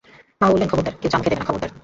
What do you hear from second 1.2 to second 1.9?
দেবে না, খবরদার!